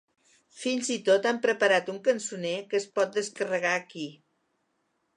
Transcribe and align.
Fins 0.61 0.89
i 0.95 0.97
tot 1.09 1.27
han 1.33 1.39
preparat 1.43 1.93
un 1.95 2.01
cançoner 2.09 2.57
que 2.73 2.81
es 2.83 2.91
pot 2.99 3.15
descarregar 3.21 3.79
aquí. 3.85 4.11